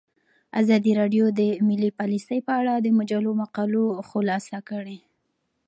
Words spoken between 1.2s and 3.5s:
د مالي پالیسي په اړه د مجلو